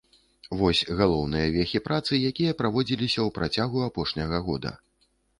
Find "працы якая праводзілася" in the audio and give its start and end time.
1.87-3.19